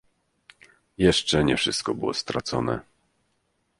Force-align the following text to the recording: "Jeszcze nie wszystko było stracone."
"Jeszcze 0.97 1.43
nie 1.43 1.57
wszystko 1.57 1.93
było 1.93 2.13
stracone." 2.13 2.79